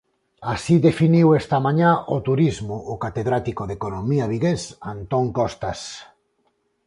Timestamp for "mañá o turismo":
1.65-2.75